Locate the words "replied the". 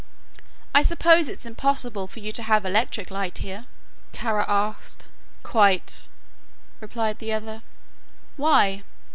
6.79-7.31